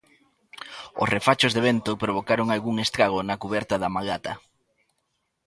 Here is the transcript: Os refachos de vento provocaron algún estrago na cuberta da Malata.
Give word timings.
Os 1.01 1.11
refachos 1.15 1.53
de 1.53 1.61
vento 1.67 1.91
provocaron 2.03 2.47
algún 2.49 2.75
estrago 2.85 3.19
na 3.27 3.39
cuberta 3.43 3.75
da 3.81 3.93
Malata. 3.95 4.33